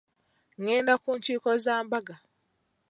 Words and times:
Ngenda 0.61 0.93
ku 1.03 1.09
nkiiko 1.17 1.49
za 1.63 1.75
mbaga. 1.85 2.15